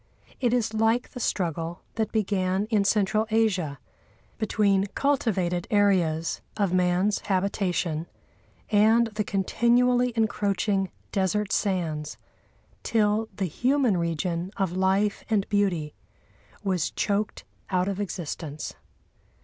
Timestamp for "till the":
12.81-13.45